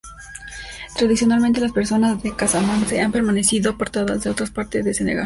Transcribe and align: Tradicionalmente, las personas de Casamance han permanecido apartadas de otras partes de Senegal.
Tradicionalmente, 0.97 1.61
las 1.61 1.73
personas 1.73 2.23
de 2.23 2.35
Casamance 2.35 2.99
han 2.99 3.11
permanecido 3.11 3.69
apartadas 3.73 4.23
de 4.23 4.31
otras 4.31 4.49
partes 4.49 4.83
de 4.83 4.95
Senegal. 4.95 5.19